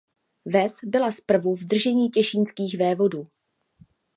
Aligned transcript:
Ves 0.45 0.73
byla 0.83 1.11
zprvu 1.11 1.55
v 1.55 1.63
držení 1.63 2.09
těšínských 2.09 2.77
vévodů. 2.77 3.27